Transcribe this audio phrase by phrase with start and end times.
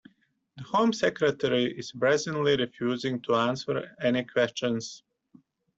[0.57, 5.03] The Home Secretary is brazenly refusing to answer any questions